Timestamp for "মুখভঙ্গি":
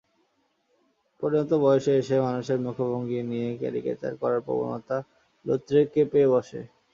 2.65-3.19